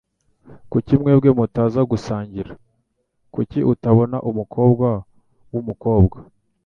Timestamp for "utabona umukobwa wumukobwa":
3.73-6.17